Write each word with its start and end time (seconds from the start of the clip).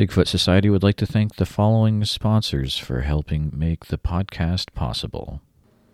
Bigfoot 0.00 0.28
Society 0.28 0.70
would 0.70 0.82
like 0.82 0.96
to 0.96 1.04
thank 1.04 1.36
the 1.36 1.44
following 1.44 2.06
sponsors 2.06 2.78
for 2.78 3.02
helping 3.02 3.52
make 3.54 3.84
the 3.84 3.98
podcast 3.98 4.72
possible. 4.72 5.42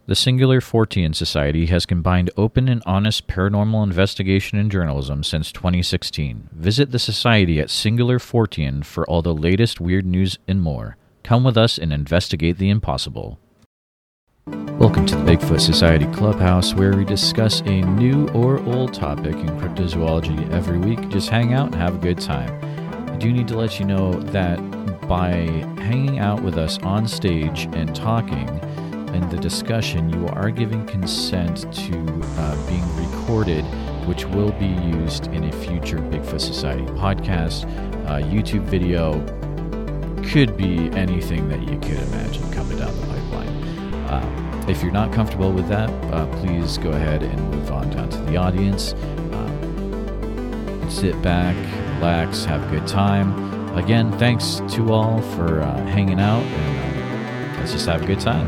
The 0.06 0.14
Singular 0.14 0.60
Fortean 0.60 1.12
Society 1.12 1.66
has 1.66 1.86
combined 1.86 2.30
open 2.36 2.68
and 2.68 2.84
honest 2.86 3.26
paranormal 3.26 3.82
investigation 3.82 4.58
and 4.58 4.70
journalism 4.70 5.24
since 5.24 5.50
2016. 5.50 6.50
Visit 6.52 6.92
the 6.92 7.00
Society 7.00 7.58
at 7.58 7.68
Singular 7.68 8.20
Fortean 8.20 8.84
for 8.84 9.04
all 9.10 9.22
the 9.22 9.34
latest 9.34 9.80
weird 9.80 10.06
news 10.06 10.38
and 10.46 10.62
more. 10.62 10.96
Come 11.24 11.42
with 11.42 11.56
us 11.56 11.76
and 11.76 11.92
investigate 11.92 12.58
the 12.58 12.70
impossible. 12.70 13.40
Welcome 14.78 15.06
to 15.06 15.16
the 15.16 15.24
Bigfoot 15.24 15.60
Society 15.60 16.06
Clubhouse, 16.12 16.74
where 16.74 16.96
we 16.96 17.04
discuss 17.04 17.58
a 17.62 17.80
new 17.80 18.28
or 18.28 18.60
old 18.66 18.94
topic 18.94 19.34
in 19.34 19.48
cryptozoology 19.58 20.48
every 20.52 20.78
week. 20.78 21.08
Just 21.08 21.28
hang 21.28 21.54
out 21.54 21.72
and 21.72 21.74
have 21.74 21.96
a 21.96 21.98
good 21.98 22.20
time. 22.20 22.75
I 23.16 23.18
do 23.18 23.32
need 23.32 23.48
to 23.48 23.56
let 23.56 23.80
you 23.80 23.86
know 23.86 24.12
that 24.12 24.58
by 25.08 25.30
hanging 25.80 26.18
out 26.18 26.42
with 26.42 26.58
us 26.58 26.76
on 26.82 27.08
stage 27.08 27.64
and 27.72 27.96
talking 27.96 28.46
in 29.14 29.26
the 29.30 29.38
discussion, 29.38 30.10
you 30.10 30.28
are 30.34 30.50
giving 30.50 30.84
consent 30.84 31.62
to 31.72 31.96
uh, 31.96 32.68
being 32.68 32.84
recorded, 32.96 33.64
which 34.06 34.26
will 34.26 34.52
be 34.52 34.66
used 34.66 35.28
in 35.28 35.44
a 35.44 35.52
future 35.64 35.96
Bigfoot 35.96 36.42
Society 36.42 36.84
podcast, 36.92 37.64
uh, 38.06 38.20
YouTube 38.20 38.64
video, 38.64 39.14
could 40.28 40.54
be 40.54 40.90
anything 40.90 41.48
that 41.48 41.62
you 41.62 41.78
could 41.78 42.02
imagine 42.08 42.52
coming 42.52 42.76
down 42.76 42.94
the 43.00 43.06
pipeline. 43.06 43.48
Uh, 44.10 44.66
if 44.68 44.82
you're 44.82 44.92
not 44.92 45.10
comfortable 45.10 45.52
with 45.52 45.68
that, 45.68 45.88
uh, 46.12 46.26
please 46.42 46.76
go 46.76 46.90
ahead 46.90 47.22
and 47.22 47.50
move 47.50 47.70
on 47.72 47.88
down 47.88 48.10
to 48.10 48.18
the 48.24 48.36
audience. 48.36 48.92
Um, 49.32 50.86
sit 50.90 51.20
back, 51.22 51.56
relax, 51.96 52.44
have 52.44 52.62
a 52.62 52.78
good 52.78 52.86
time. 52.86 53.74
Again, 53.76 54.12
thanks 54.18 54.60
to 54.68 54.92
all 54.92 55.22
for 55.22 55.62
uh, 55.62 55.86
hanging 55.86 56.20
out, 56.20 56.42
and 56.42 57.56
uh, 57.56 57.58
let's 57.58 57.72
just 57.72 57.86
have 57.86 58.02
a 58.02 58.06
good 58.06 58.20
time. 58.20 58.46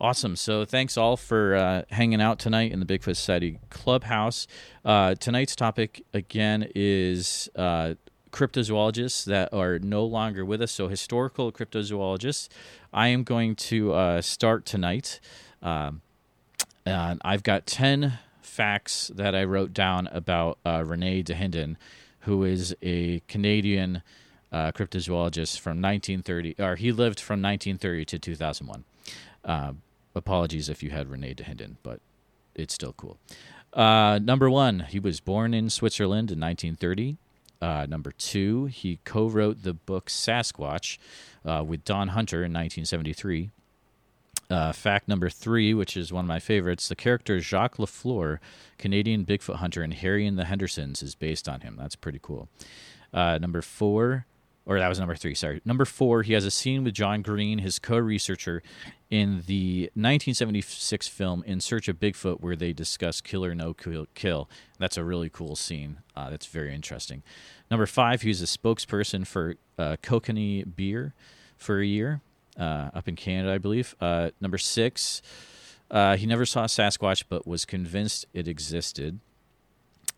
Awesome. 0.00 0.36
So, 0.36 0.64
thanks 0.64 0.96
all 0.96 1.16
for 1.16 1.54
uh, 1.54 1.82
hanging 1.90 2.20
out 2.20 2.38
tonight 2.38 2.72
in 2.72 2.80
the 2.80 2.86
Bigfoot 2.86 3.16
Society 3.16 3.58
Clubhouse. 3.68 4.46
Uh, 4.84 5.14
tonight's 5.14 5.54
topic, 5.54 6.02
again, 6.14 6.68
is 6.74 7.48
uh, 7.56 7.94
cryptozoologists 8.30 9.24
that 9.26 9.52
are 9.52 9.78
no 9.78 10.04
longer 10.04 10.44
with 10.44 10.62
us. 10.62 10.72
So, 10.72 10.88
historical 10.88 11.52
cryptozoologists. 11.52 12.48
I 12.92 13.08
am 13.08 13.22
going 13.22 13.54
to 13.56 13.92
uh, 13.92 14.22
start 14.22 14.64
tonight. 14.64 15.20
Um, 15.62 16.00
I've 16.86 17.42
got 17.42 17.66
10 17.66 18.18
facts 18.52 19.10
that 19.14 19.34
I 19.34 19.44
wrote 19.44 19.72
down 19.72 20.08
about 20.08 20.58
uh, 20.64 20.84
Rene 20.84 21.22
Dahinden, 21.22 21.76
who 22.20 22.44
is 22.44 22.76
a 22.82 23.20
Canadian 23.26 24.02
uh, 24.52 24.72
cryptozoologist 24.72 25.58
from 25.58 25.80
1930, 25.80 26.56
or 26.58 26.76
he 26.76 26.92
lived 26.92 27.18
from 27.18 27.40
1930 27.40 28.04
to 28.04 28.18
2001. 28.18 28.84
Uh, 29.42 29.72
apologies 30.14 30.68
if 30.68 30.82
you 30.82 30.90
had 30.90 31.08
Rene 31.08 31.34
Dahinden, 31.34 31.76
but 31.82 32.00
it's 32.54 32.74
still 32.74 32.92
cool. 32.92 33.16
Uh, 33.72 34.20
number 34.22 34.50
one, 34.50 34.80
he 34.80 35.00
was 35.00 35.20
born 35.20 35.54
in 35.54 35.70
Switzerland 35.70 36.30
in 36.30 36.38
1930. 36.38 37.16
Uh, 37.62 37.86
number 37.88 38.12
two, 38.12 38.66
he 38.66 38.98
co 39.06 39.28
wrote 39.28 39.62
the 39.62 39.72
book 39.72 40.10
Sasquatch 40.10 40.98
uh, 41.46 41.64
with 41.66 41.84
Don 41.86 42.08
Hunter 42.08 42.38
in 42.38 42.52
1973. 42.52 43.50
Uh, 44.52 44.70
fact 44.70 45.08
number 45.08 45.30
three, 45.30 45.72
which 45.72 45.96
is 45.96 46.12
one 46.12 46.26
of 46.26 46.28
my 46.28 46.38
favorites, 46.38 46.86
the 46.86 46.94
character 46.94 47.40
Jacques 47.40 47.78
Lafleur, 47.78 48.38
Canadian 48.76 49.24
Bigfoot 49.24 49.56
hunter 49.56 49.82
in 49.82 49.92
Harry 49.92 50.26
and 50.26 50.38
the 50.38 50.44
Hendersons, 50.44 51.02
is 51.02 51.14
based 51.14 51.48
on 51.48 51.62
him. 51.62 51.76
That's 51.78 51.96
pretty 51.96 52.18
cool. 52.20 52.50
Uh, 53.14 53.38
number 53.38 53.62
four, 53.62 54.26
or 54.66 54.78
that 54.78 54.90
was 54.90 54.98
number 54.98 55.16
three, 55.16 55.34
sorry. 55.34 55.62
Number 55.64 55.86
four, 55.86 56.22
he 56.22 56.34
has 56.34 56.44
a 56.44 56.50
scene 56.50 56.84
with 56.84 56.92
John 56.92 57.22
Green, 57.22 57.60
his 57.60 57.78
co 57.78 57.96
researcher, 57.96 58.62
in 59.08 59.42
the 59.46 59.84
1976 59.94 61.08
film 61.08 61.42
In 61.46 61.58
Search 61.58 61.88
of 61.88 61.98
Bigfoot, 61.98 62.42
where 62.42 62.54
they 62.54 62.74
discuss 62.74 63.22
kill 63.22 63.46
or 63.46 63.54
no 63.54 63.72
kill. 63.72 64.50
That's 64.78 64.98
a 64.98 65.04
really 65.04 65.30
cool 65.30 65.56
scene. 65.56 66.00
Uh, 66.14 66.28
that's 66.28 66.46
very 66.46 66.74
interesting. 66.74 67.22
Number 67.70 67.86
five, 67.86 68.20
he 68.20 68.28
was 68.28 68.42
a 68.42 68.44
spokesperson 68.44 69.26
for 69.26 69.54
uh, 69.78 69.96
Kokanee 70.02 70.76
beer 70.76 71.14
for 71.56 71.80
a 71.80 71.86
year 71.86 72.20
uh, 72.58 72.90
up 72.94 73.08
in 73.08 73.16
Canada, 73.16 73.52
I 73.52 73.58
believe. 73.58 73.94
Uh, 74.00 74.30
number 74.40 74.58
six, 74.58 75.22
uh, 75.90 76.16
he 76.16 76.26
never 76.26 76.46
saw 76.46 76.64
Sasquatch, 76.64 77.24
but 77.28 77.46
was 77.46 77.64
convinced 77.64 78.26
it 78.32 78.48
existed. 78.48 79.20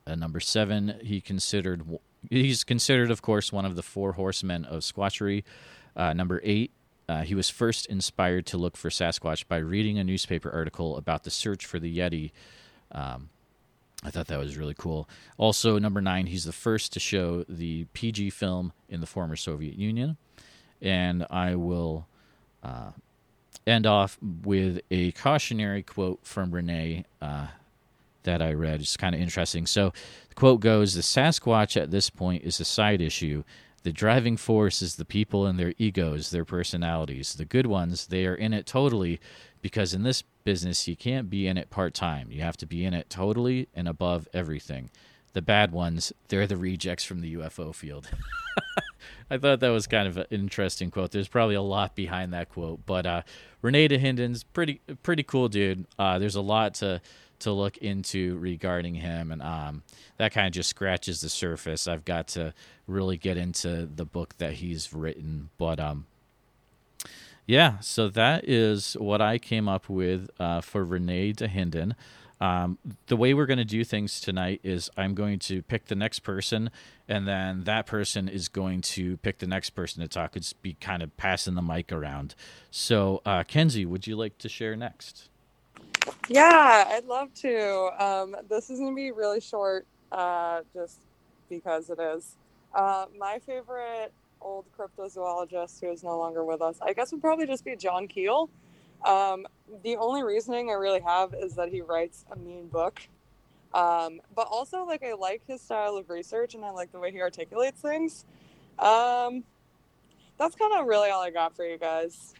Uh, 0.07 0.15
number 0.15 0.41
seven, 0.41 0.99
he 1.03 1.21
considered 1.21 1.83
he's 2.31 2.65
considered, 2.65 3.11
of 3.11 3.23
course, 3.23 3.53
one 3.53 3.65
of 3.65 3.77
the 3.77 3.83
four 3.83 4.13
horsemen 4.13 4.65
of 4.65 4.85
Squatchery. 4.85 5.45
Uh, 5.97 6.13
number 6.13 6.41
eight, 6.45 6.71
uh, 7.09 7.23
he 7.23 7.35
was 7.35 7.51
first 7.51 7.87
inspired 7.87 8.47
to 8.47 8.57
look 8.57 8.77
for 8.77 8.89
Sasquatch 8.89 9.47
by 9.47 9.59
reading 9.59 9.99
a 9.99 10.05
newspaper 10.05 10.51
article 10.51 10.97
about 10.97 11.25
the 11.25 11.31
search 11.31 11.67
for 11.67 11.79
the 11.79 11.99
Yeti. 11.99 12.33
Um, 12.93 13.29
I 14.03 14.11
thought 14.11 14.27
that 14.27 14.39
was 14.39 14.57
really 14.57 14.75
cool. 14.77 15.09
Also, 15.39 15.79
number 15.79 16.01
nine, 16.01 16.27
he's 16.27 16.45
the 16.45 16.53
first 16.53 16.93
to 16.93 17.01
show 17.01 17.45
the 17.49 17.85
PG 17.95 18.31
film 18.31 18.73
in 18.89 19.01
the 19.01 19.07
former 19.07 19.37
Soviet 19.37 19.77
Union. 19.77 20.17
And 20.83 21.27
I 21.31 21.55
will 21.55 22.07
uh, 22.65 22.91
end 23.67 23.87
off 23.87 24.19
with 24.43 24.81
a 24.91 25.13
cautionary 25.13 25.83
quote 25.83 26.21
from 26.23 26.51
Rene 26.51 27.05
uh, 27.21 27.47
that 28.25 28.43
I 28.43 28.53
read. 28.53 28.81
It's 28.81 28.97
kind 28.97 29.15
of 29.15 29.21
interesting. 29.21 29.67
So 29.67 29.93
the 30.29 30.35
quote 30.35 30.61
goes 30.61 30.95
The 30.95 31.03
Sasquatch 31.03 31.81
at 31.81 31.91
this 31.91 32.11
point 32.11 32.45
is 32.45 32.61
a 32.61 32.65
side 32.65 33.01
issue. 33.01 33.45
The 33.83 33.93
driving 33.93 34.39
force 34.39 34.81
is 34.81 34.97
the 34.97 35.05
people 35.05 35.47
and 35.47 35.59
their 35.59 35.75
egos, 35.77 36.31
their 36.31 36.47
personalities. 36.47 37.35
The 37.35 37.45
good 37.45 37.67
ones, 37.67 38.07
they 38.07 38.27
are 38.27 38.35
in 38.35 38.55
it 38.55 38.67
totally 38.67 39.21
because 39.61 39.93
in 39.93 40.03
this 40.03 40.23
business, 40.43 40.89
you 40.89 40.97
can't 40.97 41.29
be 41.29 41.47
in 41.47 41.59
it 41.59 41.71
part 41.71 41.95
time. 41.95 42.31
You 42.31 42.41
have 42.43 42.57
to 42.59 42.67
be 42.67 42.85
in 42.85 42.95
it 42.95 43.11
totally 43.11 43.69
and 43.75 43.87
above 43.87 44.27
everything. 44.33 44.91
The 45.35 45.43
bad 45.43 45.73
ones, 45.73 46.13
they're 46.29 46.47
the 46.47 46.57
rejects 46.57 47.05
from 47.05 47.21
the 47.21 47.35
UFO 47.35 47.75
field. 47.75 48.09
I 49.31 49.39
thought 49.39 49.61
that 49.61 49.71
was 49.71 49.87
kind 49.87 50.07
of 50.09 50.17
an 50.17 50.27
interesting 50.31 50.91
quote. 50.91 51.11
There's 51.11 51.29
probably 51.29 51.55
a 51.55 51.63
lot 51.63 51.95
behind 51.95 52.33
that 52.33 52.51
quote, 52.51 52.85
but 52.87 53.07
uh, 53.07 53.23
Rene 53.63 53.89
Dahinden's 53.89 54.45
pretty 54.45 54.81
pretty 55.03 55.23
cool 55.23 55.49
dude. 55.49 55.87
Uh, 55.99 56.19
there's 56.19 56.37
a 56.37 56.41
lot 56.41 56.75
to 56.75 57.01
to 57.41 57.53
look 57.53 57.77
into 57.79 58.37
regarding 58.39 58.95
him, 58.95 59.31
and 59.33 59.43
um, 59.43 59.83
that 60.19 60.33
kind 60.33 60.47
of 60.47 60.53
just 60.53 60.71
scratches 60.71 61.21
the 61.21 61.29
surface. 61.29 61.87
I've 61.89 62.05
got 62.05 62.29
to 62.29 62.55
really 62.87 63.17
get 63.17 63.37
into 63.37 63.87
the 63.87 64.05
book 64.05 64.37
that 64.39 64.55
he's 64.55 64.93
written, 64.93 65.51
but 65.59 65.81
um, 65.81 66.07
yeah. 67.47 67.79
So 67.81 68.09
that 68.09 68.49
is 68.49 68.95
what 68.95 69.21
I 69.21 69.39
came 69.39 69.69
up 69.69 69.89
with 69.89 70.31
uh, 70.39 70.61
for 70.61 70.85
Rene 70.85 71.33
Dahinden. 71.33 71.95
Um, 72.41 72.79
the 73.07 73.17
way 73.17 73.33
we're 73.35 73.47
going 73.47 73.59
to 73.59 73.65
do 73.65 73.85
things 73.85 74.21
tonight 74.21 74.61
is 74.63 74.91
I'm 74.97 75.15
going 75.15 75.39
to 75.41 75.63
pick 75.63 75.87
the 75.87 75.95
next 75.95 76.21
person, 76.21 76.71
and 77.09 77.27
then 77.27 77.65
that 77.65 77.87
person 77.87 78.29
is 78.29 78.49
going 78.49 78.81
to 78.83 79.17
pick 79.19 79.39
the 79.39 79.47
next 79.47 79.71
person 79.71 80.03
to 80.03 80.09
talk. 80.09 80.37
It's 80.37 80.53
be 80.53 80.75
kind 80.81 81.03
of 81.03 81.17
passing 81.17 81.55
the 81.55 81.63
mic 81.63 81.93
around. 81.93 82.35
So, 82.71 83.23
uh, 83.25 83.45
Kenzie, 83.45 83.87
would 83.87 84.07
you 84.07 84.17
like 84.17 84.39
to 84.39 84.49
share 84.49 84.77
next? 84.77 85.29
Yeah, 86.29 86.85
I'd 86.89 87.07
love 87.07 87.33
to. 87.35 88.05
Um, 88.05 88.37
this 88.49 88.71
is 88.71 88.79
going 88.79 88.93
to 88.93 88.97
be 88.97 89.13
really 89.13 89.41
short, 89.41 89.87
uh, 90.13 90.61
just 90.75 90.99
because 91.49 91.91
it 91.91 91.99
is. 91.99 92.37
Uh, 92.75 93.07
my 93.19 93.39
favorite 93.47 94.13
old 94.41 94.67
cryptozoologist 94.79 95.81
who 95.81 95.91
is 95.91 96.03
no 96.05 96.19
longer 96.19 96.45
with 96.45 96.61
us, 96.61 96.77
I 96.83 96.93
guess, 96.93 97.13
would 97.13 97.21
probably 97.21 97.47
just 97.47 97.65
be 97.65 97.77
John 97.77 98.09
Keel. 98.09 98.51
Um, 99.05 99.47
the 99.83 99.97
only 99.97 100.23
reasoning 100.23 100.71
I 100.71 100.75
really 100.75 101.01
have 101.01 101.35
is 101.35 101.55
that 101.55 101.69
he 101.69 101.83
writes 101.83 102.25
a 102.31 102.37
mean 102.37 102.69
book. 102.69 103.01
Um, 103.73 104.21
but 104.35 104.47
also, 104.51 104.85
like, 104.85 105.03
I 105.05 105.15
like 105.15 105.43
his 105.47 105.61
style 105.61 105.97
of 105.97 106.09
research 106.09 106.55
and 106.55 106.65
I 106.65 106.71
like 106.71 106.93
the 106.93 106.99
way 106.99 107.11
he 107.11 107.21
articulates 107.21 107.81
things. 107.81 108.25
Um, 108.79 109.45
that's 110.39 110.55
kind 110.57 110.73
of 110.75 110.87
really 110.87 111.11
all 111.11 111.23
I 111.23 111.31
got 111.31 111.55
for 111.57 111.65
you 111.65 111.79
guys. 111.79 112.35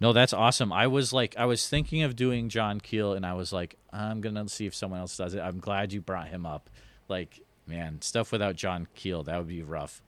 No, 0.00 0.12
that's 0.12 0.32
awesome. 0.32 0.72
I 0.72 0.88
was 0.88 1.12
like, 1.12 1.36
I 1.38 1.44
was 1.44 1.68
thinking 1.68 2.02
of 2.02 2.16
doing 2.16 2.48
John 2.48 2.80
Keel, 2.80 3.12
and 3.12 3.24
I 3.24 3.34
was 3.34 3.52
like, 3.52 3.76
I'm 3.92 4.20
gonna 4.20 4.48
see 4.48 4.66
if 4.66 4.74
someone 4.74 4.98
else 4.98 5.16
does 5.16 5.32
it. 5.34 5.38
I'm 5.40 5.60
glad 5.60 5.92
you 5.92 6.00
brought 6.00 6.26
him 6.26 6.44
up. 6.44 6.68
Like, 7.08 7.40
man, 7.68 8.02
stuff 8.02 8.32
without 8.32 8.56
John 8.56 8.88
Keel 8.96 9.22
that 9.22 9.38
would 9.38 9.46
be 9.46 9.62
rough. 9.62 10.02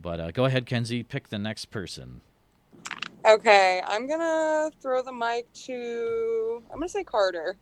But 0.00 0.20
uh, 0.20 0.30
go 0.30 0.44
ahead, 0.44 0.66
Kenzie. 0.66 1.02
Pick 1.02 1.30
the 1.30 1.38
next 1.38 1.66
person. 1.66 2.20
Okay, 3.26 3.80
I'm 3.86 4.06
gonna 4.06 4.70
throw 4.82 5.02
the 5.02 5.12
mic 5.12 5.50
to. 5.64 6.62
I'm 6.70 6.78
gonna 6.78 6.88
say 6.90 7.04
Carter. 7.04 7.56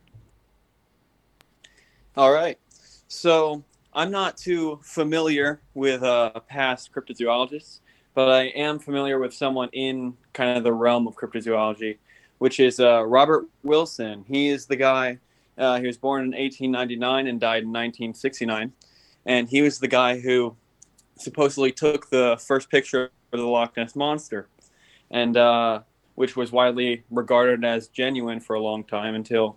All 2.17 2.33
right. 2.33 2.59
So 3.07 3.63
I'm 3.93 4.11
not 4.11 4.35
too 4.35 4.79
familiar 4.83 5.61
with 5.73 6.03
uh, 6.03 6.31
past 6.49 6.91
cryptozoologists, 6.91 7.79
but 8.13 8.29
I 8.29 8.47
am 8.47 8.77
familiar 8.77 9.19
with 9.19 9.33
someone 9.33 9.69
in 9.71 10.17
kind 10.33 10.57
of 10.57 10.65
the 10.65 10.73
realm 10.73 11.07
of 11.07 11.15
cryptozoology, 11.15 11.97
which 12.39 12.59
is 12.59 12.81
uh, 12.81 13.05
Robert 13.05 13.45
Wilson. 13.63 14.25
He 14.27 14.49
is 14.49 14.65
the 14.65 14.75
guy. 14.75 15.19
Uh, 15.57 15.79
he 15.79 15.87
was 15.87 15.97
born 15.97 16.23
in 16.23 16.31
1899 16.31 17.27
and 17.27 17.39
died 17.39 17.63
in 17.63 17.69
1969, 17.69 18.73
and 19.25 19.47
he 19.47 19.61
was 19.61 19.79
the 19.79 19.87
guy 19.87 20.19
who 20.19 20.57
supposedly 21.17 21.71
took 21.71 22.09
the 22.09 22.37
first 22.45 22.69
picture 22.69 23.11
of 23.31 23.39
the 23.39 23.47
Loch 23.47 23.77
Ness 23.77 23.95
monster, 23.95 24.49
and 25.13 25.37
uh, 25.37 25.79
which 26.15 26.35
was 26.35 26.51
widely 26.51 27.03
regarded 27.09 27.63
as 27.63 27.87
genuine 27.87 28.41
for 28.41 28.55
a 28.55 28.59
long 28.59 28.83
time 28.83 29.15
until 29.15 29.55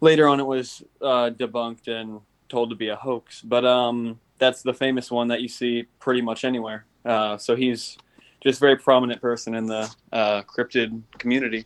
later 0.00 0.28
on 0.28 0.40
it 0.40 0.46
was 0.46 0.82
uh, 1.00 1.30
debunked 1.30 1.88
and 1.88 2.20
told 2.50 2.68
to 2.68 2.76
be 2.76 2.88
a 2.88 2.96
hoax. 2.96 3.40
But 3.40 3.64
um, 3.64 4.20
that's 4.38 4.62
the 4.62 4.74
famous 4.74 5.10
one 5.10 5.28
that 5.28 5.40
you 5.40 5.48
see 5.48 5.84
pretty 6.00 6.20
much 6.20 6.44
anywhere. 6.44 6.84
Uh, 7.04 7.38
so 7.38 7.56
he's 7.56 7.96
just 8.42 8.58
a 8.58 8.60
very 8.60 8.76
prominent 8.76 9.22
person 9.22 9.54
in 9.54 9.66
the 9.66 9.90
uh, 10.12 10.42
cryptid 10.42 11.00
community. 11.18 11.64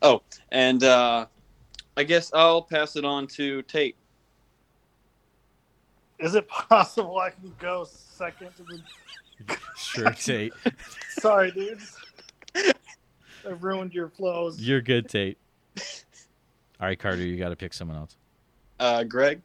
Oh, 0.00 0.22
and 0.50 0.82
uh, 0.82 1.26
I 1.96 2.04
guess 2.04 2.32
I'll 2.32 2.62
pass 2.62 2.96
it 2.96 3.04
on 3.04 3.26
to 3.28 3.62
Tate. 3.62 3.96
Is 6.18 6.34
it 6.34 6.48
possible 6.68 7.18
I 7.18 7.30
can 7.30 7.52
go 7.58 7.86
second? 7.88 8.50
To 8.56 8.62
the... 8.64 9.56
Sure, 9.76 10.10
Tate. 10.18 10.52
Sorry, 11.10 11.50
dudes. 11.50 11.96
I 12.54 13.50
ruined 13.60 13.94
your 13.94 14.08
flows. 14.08 14.60
You're 14.60 14.80
good, 14.80 15.08
Tate. 15.08 15.38
All 16.80 16.86
right, 16.86 16.98
Carter, 16.98 17.22
you 17.22 17.36
got 17.36 17.50
to 17.50 17.56
pick 17.56 17.72
someone 17.72 17.96
else. 17.96 18.16
Uh, 18.78 19.04
Greg. 19.04 19.40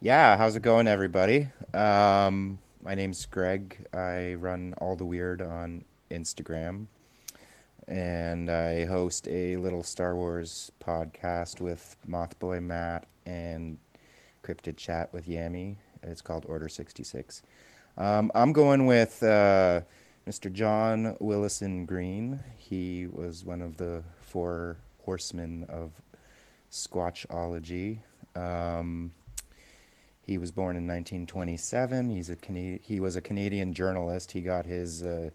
Yeah, 0.00 0.36
how's 0.36 0.54
it 0.54 0.62
going, 0.62 0.86
everybody? 0.86 1.48
Um, 1.74 2.58
my 2.82 2.94
name's 2.94 3.26
Greg. 3.26 3.86
I 3.92 4.34
run 4.34 4.74
All 4.78 4.94
the 4.94 5.04
Weird 5.04 5.42
on 5.42 5.84
Instagram, 6.10 6.86
and 7.88 8.48
I 8.48 8.84
host 8.84 9.26
a 9.28 9.56
little 9.56 9.82
Star 9.82 10.14
Wars 10.14 10.70
podcast 10.80 11.60
with 11.60 11.96
Mothboy 12.08 12.62
Matt 12.62 13.06
and 13.26 13.78
Cryptid 14.48 14.78
Chat 14.78 15.12
with 15.12 15.26
Yami. 15.26 15.76
It's 16.02 16.22
called 16.22 16.46
Order 16.48 16.70
66. 16.70 17.42
Um, 17.98 18.32
I'm 18.34 18.54
going 18.54 18.86
with 18.86 19.22
uh, 19.22 19.82
Mr. 20.26 20.50
John 20.50 21.16
Willison 21.20 21.84
Green. 21.84 22.40
He 22.56 23.08
was 23.08 23.44
one 23.44 23.60
of 23.60 23.76
the 23.76 24.02
four 24.22 24.78
horsemen 25.04 25.66
of 25.68 25.92
Squatchology. 26.70 27.98
Um, 28.34 29.12
he 30.22 30.38
was 30.38 30.50
born 30.50 30.76
in 30.76 30.86
1927. 30.86 32.08
He's 32.08 32.30
a 32.30 32.36
he 32.82 33.00
was 33.00 33.16
a 33.16 33.20
Canadian 33.20 33.74
journalist. 33.74 34.32
He 34.32 34.40
got 34.40 34.64
his 34.64 35.02
uh, 35.02 35.28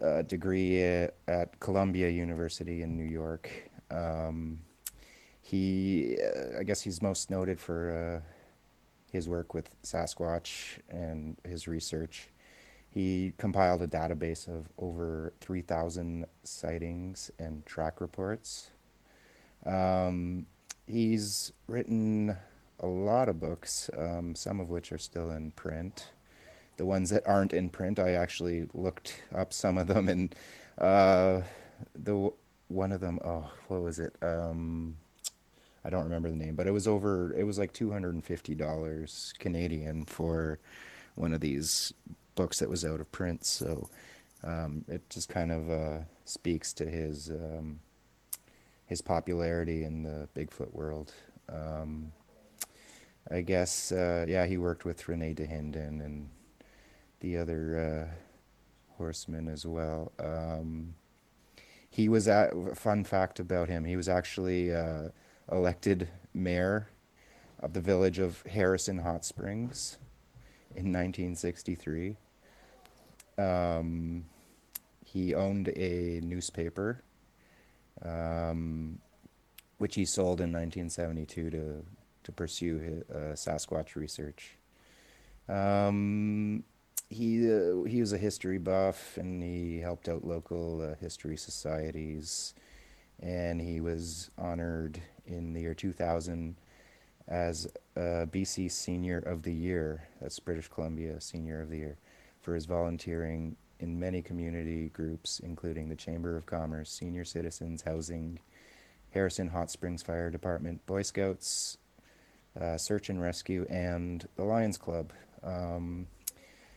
uh, 0.00 0.22
degree 0.22 0.82
at 0.82 1.60
Columbia 1.60 2.08
University 2.08 2.80
in 2.82 2.96
New 2.96 3.10
York. 3.10 3.50
Um, 3.90 4.60
he, 5.42 6.16
uh, 6.22 6.60
I 6.60 6.62
guess, 6.62 6.80
he's 6.80 7.02
most 7.02 7.30
noted 7.30 7.60
for 7.60 8.22
uh, 8.22 8.30
his 9.10 9.28
work 9.28 9.52
with 9.52 9.68
Sasquatch 9.82 10.78
and 10.88 11.36
his 11.44 11.68
research. 11.68 12.28
He 12.88 13.32
compiled 13.38 13.82
a 13.82 13.88
database 13.88 14.48
of 14.48 14.68
over 14.78 15.32
3,000 15.40 16.26
sightings 16.44 17.30
and 17.38 17.66
track 17.66 18.00
reports. 18.00 18.70
Um, 19.66 20.46
he's 20.86 21.52
written 21.66 22.36
a 22.80 22.86
lot 22.86 23.28
of 23.28 23.40
books, 23.40 23.90
um, 23.96 24.34
some 24.34 24.60
of 24.60 24.70
which 24.70 24.92
are 24.92 24.98
still 24.98 25.30
in 25.30 25.50
print. 25.52 26.10
The 26.76 26.86
ones 26.86 27.10
that 27.10 27.26
aren't 27.26 27.52
in 27.52 27.68
print, 27.68 27.98
I 27.98 28.12
actually 28.12 28.66
looked 28.74 29.22
up 29.34 29.52
some 29.52 29.76
of 29.78 29.86
them, 29.86 30.08
and 30.08 30.34
uh, 30.78 31.42
the 31.94 32.30
one 32.68 32.92
of 32.92 33.00
them, 33.00 33.18
oh, 33.24 33.50
what 33.68 33.82
was 33.82 33.98
it? 33.98 34.16
Um, 34.22 34.96
I 35.84 35.90
don't 35.90 36.04
remember 36.04 36.30
the 36.30 36.36
name, 36.36 36.54
but 36.54 36.66
it 36.66 36.72
was 36.72 36.86
over. 36.86 37.34
It 37.34 37.44
was 37.44 37.58
like 37.58 37.72
two 37.72 37.90
hundred 37.90 38.14
and 38.14 38.24
fifty 38.24 38.54
dollars 38.54 39.34
Canadian 39.38 40.04
for 40.04 40.58
one 41.14 41.34
of 41.34 41.40
these 41.40 41.92
books 42.34 42.58
that 42.60 42.68
was 42.70 42.84
out 42.84 43.00
of 43.00 43.10
print. 43.12 43.44
So 43.44 43.88
um, 44.44 44.84
it 44.88 45.08
just 45.10 45.28
kind 45.28 45.52
of 45.52 45.70
uh, 45.70 45.98
speaks 46.24 46.72
to 46.74 46.86
his 46.86 47.30
um, 47.30 47.80
his 48.86 49.02
popularity 49.02 49.84
in 49.84 50.02
the 50.02 50.28
Bigfoot 50.36 50.72
world. 50.72 51.12
Um, 51.48 52.12
I 53.30 53.40
guess, 53.40 53.92
uh, 53.92 54.26
yeah, 54.28 54.46
he 54.46 54.58
worked 54.58 54.84
with 54.84 55.08
Rene 55.08 55.34
Dahinden 55.34 56.04
and 56.04 56.28
the 57.20 57.38
other 57.38 58.10
uh, 58.10 58.14
horsemen 58.96 59.48
as 59.48 59.64
well. 59.64 60.12
Um, 60.18 60.94
he 61.88 62.08
was 62.08 62.26
at, 62.26 62.76
fun 62.76 63.04
fact 63.04 63.38
about 63.38 63.68
him, 63.68 63.84
he 63.84 63.96
was 63.96 64.08
actually 64.08 64.74
uh, 64.74 65.10
elected 65.50 66.08
mayor 66.34 66.88
of 67.60 67.72
the 67.72 67.80
village 67.80 68.18
of 68.18 68.42
Harrison 68.42 68.98
Hot 68.98 69.24
Springs 69.24 69.98
in 70.74 70.92
1963. 70.92 72.16
Um, 73.38 74.24
he 75.04 75.34
owned 75.34 75.68
a 75.68 76.20
newspaper, 76.22 77.02
um, 78.04 78.98
which 79.78 79.94
he 79.94 80.04
sold 80.04 80.40
in 80.40 80.52
1972 80.52 81.50
to 81.50 81.84
to 82.24 82.32
pursue 82.32 82.78
his, 82.78 83.02
uh, 83.10 83.34
Sasquatch 83.34 83.96
research. 83.96 84.56
Um, 85.48 86.62
he 87.10 87.52
uh, 87.52 87.82
he 87.84 88.00
was 88.00 88.12
a 88.12 88.18
history 88.18 88.58
buff, 88.58 89.16
and 89.16 89.42
he 89.42 89.80
helped 89.80 90.08
out 90.08 90.24
local 90.24 90.80
uh, 90.82 90.94
history 91.00 91.36
societies, 91.36 92.54
and 93.20 93.60
he 93.60 93.80
was 93.80 94.30
honored 94.38 95.02
in 95.26 95.52
the 95.52 95.60
year 95.60 95.74
2000 95.74 96.56
as 97.28 97.66
a 97.96 98.26
BC 98.26 98.70
Senior 98.70 99.18
of 99.18 99.42
the 99.42 99.52
Year. 99.52 100.08
That's 100.20 100.38
British 100.38 100.68
Columbia 100.68 101.20
Senior 101.20 101.62
of 101.62 101.70
the 101.70 101.78
Year 101.78 101.98
for 102.40 102.54
his 102.54 102.66
volunteering 102.66 103.56
in 103.78 103.98
many 103.98 104.22
community 104.22 104.88
groups, 104.90 105.40
including 105.40 105.88
the 105.88 105.96
Chamber 105.96 106.36
of 106.36 106.46
Commerce, 106.46 106.90
Senior 106.90 107.24
Citizens 107.24 107.82
Housing, 107.82 108.38
Harrison 109.10 109.48
Hot 109.48 109.70
Springs 109.70 110.02
Fire 110.02 110.30
Department, 110.30 110.84
Boy 110.86 111.02
Scouts, 111.02 111.78
uh, 112.60 112.76
Search 112.76 113.08
and 113.08 113.20
Rescue, 113.20 113.66
and 113.68 114.26
the 114.36 114.44
Lions 114.44 114.78
Club. 114.78 115.12
Um, 115.42 116.06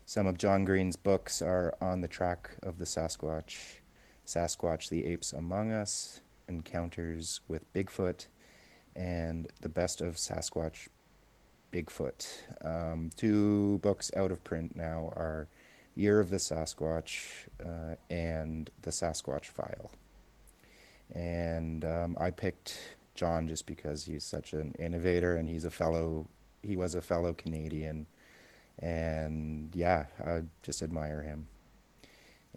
some 0.06 0.28
of 0.28 0.38
John 0.38 0.66
Green's 0.66 0.96
books 0.96 1.42
are 1.42 1.76
On 1.82 2.02
the 2.02 2.08
Track 2.08 2.52
of 2.64 2.78
the 2.78 2.86
Sasquatch, 2.86 3.58
Sasquatch, 4.26 4.90
the 4.90 5.06
Apes 5.06 5.34
Among 5.34 5.72
Us, 5.72 6.22
Encounters 6.48 7.42
with 7.48 7.72
Bigfoot, 7.74 8.28
and 8.96 9.48
The 9.62 9.70
Best 9.70 10.02
of 10.02 10.16
Sasquatch 10.16 10.88
Bigfoot. 11.72 12.26
Um, 12.64 13.10
two 13.16 13.80
books 13.80 14.12
out 14.16 14.32
of 14.32 14.44
print 14.44 14.76
now 14.76 15.12
are 15.16 15.48
Year 15.96 16.20
of 16.20 16.30
the 16.30 16.38
Sasquatch 16.38 17.48
uh, 17.66 17.96
and 18.10 18.70
The 18.82 18.92
Sasquatch 18.92 19.46
File. 19.46 19.92
And 21.14 21.86
um, 21.86 22.18
I 22.20 22.32
picked 22.32 22.78
John 23.16 23.48
just 23.48 23.66
because 23.66 24.04
he's 24.06 24.24
such 24.24 24.54
an 24.54 24.76
innovator 24.78 25.38
and 25.38 25.48
he's 25.48 25.66
a 25.66 25.72
fellow 25.72 26.28
he 26.62 26.76
was 26.76 26.96
a 26.96 27.02
fellow 27.02 27.32
Canadian 27.34 28.08
and 28.80 29.70
yeah, 29.74 30.06
I 30.26 30.42
just 30.64 30.82
admire 30.82 31.22
him. 31.22 31.48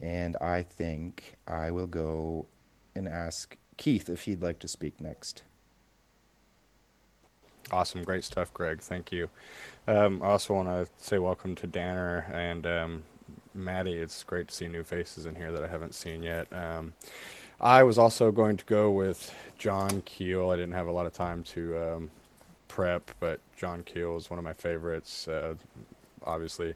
And 0.01 0.37
I 0.41 0.63
think 0.63 1.37
I 1.47 1.71
will 1.71 1.87
go 1.87 2.47
and 2.95 3.09
ask 3.09 3.57
Keith 3.77 4.09
if 4.09 4.23
he'd 4.23 4.43
like 4.43 4.59
to 4.61 4.69
speak 4.69 5.01
next. 5.01 5.43
Awesome, 7.71 8.03
great 8.03 8.25
stuff, 8.25 8.53
Greg. 8.55 8.81
Thank 8.81 9.13
you. 9.13 9.29
Um, 9.87 10.23
I 10.23 10.29
also 10.29 10.55
want 10.55 10.69
to 10.69 10.89
say 10.99 11.19
welcome 11.19 11.55
to 11.57 11.67
Danner 11.67 12.27
and 12.33 12.67
um, 12.67 13.03
Maddie. 13.55 13.95
It's 13.95 14.23
great 14.23 14.49
to 14.49 14.55
see 14.55 14.69
new 14.69 14.83
faces 14.83 15.27
in 15.27 15.35
here 15.35 15.53
that 15.53 15.63
I 15.63 15.67
haven't 15.69 15.95
seen 15.95 16.23
yet. 16.23 16.47
Um, 16.53 16.95
I 17.61 17.83
was 17.83 17.99
also 17.99 18.31
going 18.33 18.57
to 18.57 18.65
go 18.65 18.91
with 18.91 19.35
John 19.59 20.03
Keel. 20.03 20.51
I 20.51 20.57
didn't 20.57 20.73
have 20.73 20.87
a 20.87 20.93
lot 20.93 21.05
of 21.07 21.13
time 21.13 21.43
to 21.45 21.77
um, 21.79 22.11
prep, 22.69 23.11
but 23.21 23.41
John 23.57 23.83
Keel 23.83 24.17
is 24.17 24.31
one 24.31 24.39
of 24.39 24.45
my 24.45 24.55
favorites. 24.55 25.29
Uh, 25.29 25.55
obviously, 26.25 26.75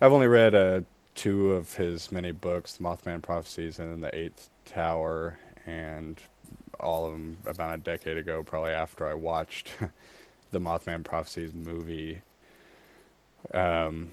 I've 0.00 0.12
only 0.12 0.26
read 0.26 0.54
uh, 0.54 0.80
two 1.14 1.52
of 1.52 1.74
his 1.74 2.10
many 2.10 2.32
books, 2.32 2.76
The 2.76 2.84
Mothman 2.84 3.22
Prophecies 3.22 3.78
and 3.78 4.02
The 4.02 4.14
Eighth 4.16 4.50
Tower, 4.64 5.38
and 5.66 6.20
all 6.80 7.06
of 7.06 7.12
them 7.12 7.36
about 7.46 7.74
a 7.74 7.78
decade 7.78 8.16
ago, 8.16 8.42
probably 8.42 8.72
after 8.72 9.06
I 9.06 9.14
watched 9.14 9.68
the 10.54 10.60
Mothman 10.60 11.04
Prophecies 11.04 11.52
movie. 11.52 12.22
Um, 13.52 14.12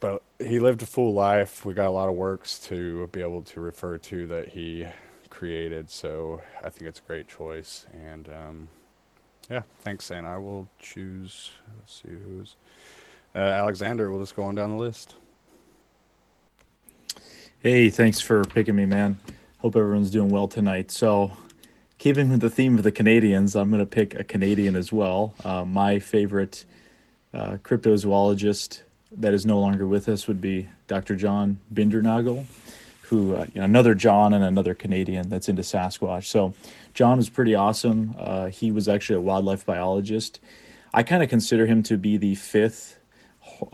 but 0.00 0.22
he 0.38 0.58
lived 0.58 0.82
a 0.82 0.86
full 0.86 1.14
life. 1.14 1.64
We 1.64 1.72
got 1.72 1.86
a 1.86 1.90
lot 1.90 2.10
of 2.10 2.14
works 2.14 2.58
to 2.68 3.06
be 3.08 3.22
able 3.22 3.42
to 3.42 3.60
refer 3.60 3.96
to 3.96 4.26
that 4.26 4.48
he 4.48 4.86
created. 5.30 5.88
So 5.88 6.42
I 6.62 6.68
think 6.68 6.88
it's 6.88 6.98
a 7.00 7.02
great 7.02 7.28
choice. 7.28 7.86
And 7.94 8.28
um, 8.28 8.68
yeah, 9.48 9.62
thanks. 9.80 10.10
And 10.10 10.26
I 10.26 10.36
will 10.36 10.68
choose. 10.78 11.52
Let's 11.78 12.02
see 12.02 12.10
who's 12.10 12.56
uh, 13.34 13.38
Alexander. 13.38 14.10
We'll 14.10 14.20
just 14.20 14.36
go 14.36 14.42
on 14.42 14.54
down 14.54 14.70
the 14.70 14.76
list. 14.76 15.14
Hey, 17.60 17.90
thanks 17.90 18.20
for 18.20 18.44
picking 18.44 18.76
me, 18.76 18.86
man. 18.86 19.18
Hope 19.58 19.76
everyone's 19.76 20.10
doing 20.10 20.30
well 20.30 20.48
tonight. 20.48 20.90
So, 20.90 21.32
keeping 22.00 22.30
with 22.30 22.40
the 22.40 22.48
theme 22.48 22.78
of 22.78 22.82
the 22.82 22.90
Canadians, 22.90 23.54
I'm 23.54 23.68
going 23.68 23.78
to 23.78 23.86
pick 23.86 24.18
a 24.18 24.24
Canadian 24.24 24.74
as 24.74 24.90
well. 24.90 25.34
Uh, 25.44 25.66
my 25.66 25.98
favorite 25.98 26.64
uh, 27.34 27.58
cryptozoologist 27.62 28.80
that 29.12 29.34
is 29.34 29.44
no 29.44 29.60
longer 29.60 29.86
with 29.86 30.08
us 30.08 30.26
would 30.26 30.40
be 30.40 30.66
Dr. 30.88 31.14
John 31.14 31.60
Bindernagel, 31.72 32.46
who 33.02 33.36
uh, 33.36 33.46
you 33.52 33.60
know, 33.60 33.66
another 33.66 33.94
John 33.94 34.32
and 34.32 34.42
another 34.42 34.74
Canadian 34.74 35.28
that's 35.28 35.46
into 35.50 35.60
Sasquatch. 35.60 36.24
So 36.24 36.54
John 36.94 37.18
was 37.18 37.28
pretty 37.28 37.54
awesome. 37.54 38.14
Uh, 38.18 38.46
he 38.46 38.72
was 38.72 38.88
actually 38.88 39.16
a 39.16 39.20
wildlife 39.20 39.66
biologist. 39.66 40.40
I 40.94 41.02
kind 41.02 41.22
of 41.22 41.28
consider 41.28 41.66
him 41.66 41.82
to 41.82 41.98
be 41.98 42.16
the 42.16 42.34
fifth 42.34 42.98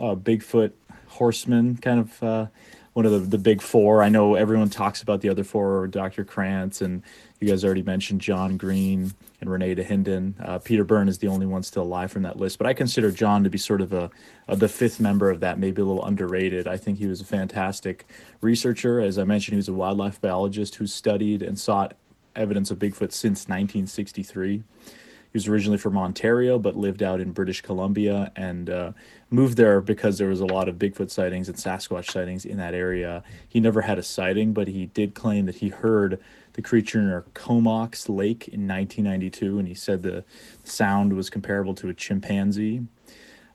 uh, 0.01 0.17
Bigfoot 0.17 0.73
horseman, 1.07 1.77
kind 1.77 2.01
of 2.01 2.23
uh, 2.25 2.47
one 2.97 3.05
of 3.05 3.13
the, 3.13 3.19
the 3.19 3.37
big 3.37 3.61
four. 3.61 4.03
I 4.03 4.09
know 4.09 4.37
everyone 4.37 4.71
talks 4.71 5.03
about 5.03 5.21
the 5.21 5.29
other 5.29 5.45
four, 5.45 5.87
Dr. 5.87 6.25
Krantz, 6.25 6.81
and 6.81 7.03
you 7.41 7.49
guys 7.49 7.63
already 7.63 7.83
mentioned 7.83 8.23
John 8.23 8.57
Green 8.57 9.13
and 9.43 9.51
Rene 9.51 9.75
Dahinden. 9.75 10.33
Uh, 10.43 10.59
Peter 10.61 10.83
Byrne 10.83 11.07
is 11.07 11.19
the 11.19 11.29
only 11.29 11.45
one 11.45 11.63
still 11.63 11.83
alive 11.83 12.11
from 12.11 12.23
that 12.23 12.39
list, 12.39 12.57
but 12.57 12.67
I 12.67 12.73
consider 12.73 13.11
John 13.11 13.45
to 13.45 13.51
be 13.51 13.59
sort 13.59 13.83
of 13.83 13.93
a, 13.93 14.11
a, 14.49 14.57
the 14.57 14.67
fifth 14.67 14.99
member 14.99 15.29
of 15.29 15.41
that, 15.41 15.59
maybe 15.59 15.83
a 15.83 15.85
little 15.85 16.07
underrated. 16.07 16.67
I 16.67 16.79
think 16.79 16.97
he 16.97 17.07
was 17.07 17.21
a 17.21 17.27
fantastic 17.27 18.07
researcher. 18.41 18.99
As 18.99 19.19
I 19.19 19.25
mentioned, 19.25 19.53
he 19.53 19.59
was 19.59 19.69
a 19.69 19.75
wildlife 19.75 20.19
biologist 20.19 20.77
who 20.77 20.87
studied 20.87 21.43
and 21.43 21.59
sought 21.59 21.99
evidence 22.35 22.71
of 22.71 22.79
Bigfoot 22.79 23.13
since 23.13 23.47
1963. 23.47 24.63
He 25.33 25.37
was 25.37 25.49
originally 25.49 25.79
from 25.79 25.99
Ontario, 25.99 26.59
but 26.59 26.77
lived 26.77 27.03
out 27.03 27.21
in 27.21 27.33
British 27.33 27.61
Columbia 27.61 28.33
and 28.37 28.71
uh, 28.71 28.93
moved 29.31 29.57
there 29.57 29.81
because 29.81 30.19
there 30.19 30.29
was 30.29 30.41
a 30.41 30.47
lot 30.47 30.69
of 30.69 30.77
Bigfoot 30.77 31.11
sightings 31.11 31.49
and 31.49 31.57
Sasquatch 31.59 32.11
sightings 32.11 32.45
in 32.45 32.57
that 32.59 32.75
area. 32.75 33.23
He 33.49 33.61
never 33.61 33.83
had 33.83 33.99
a 33.99 34.03
sighting, 34.03 34.53
but 34.53 34.69
he 34.69 34.87
did 34.87 35.15
claim 35.15 35.47
that 35.47 35.57
he 35.57 35.69
heard 35.69 36.21
the 36.55 36.63
creature 36.63 37.03
near 37.03 37.25
Comox 37.35 38.09
Lake 38.09 38.49
in 38.49 38.67
1992, 38.67 39.59
and 39.59 39.69
he 39.69 39.75
said 39.75 40.03
the 40.03 40.25
sound 40.65 41.13
was 41.13 41.29
comparable 41.29 41.75
to 41.75 41.89
a 41.89 41.95
chimpanzee. 41.95 42.83